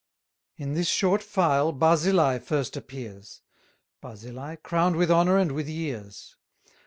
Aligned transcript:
In 0.57 0.73
this 0.73 0.87
short 0.87 1.21
file 1.21 1.71
Barzillai 1.71 2.39
first 2.39 2.75
appears; 2.75 3.41
Barzillai, 4.01 4.55
crown'd 4.55 4.95
with 4.95 5.11
honour 5.11 5.37
and 5.37 5.51
with 5.51 5.69
years. 5.69 6.37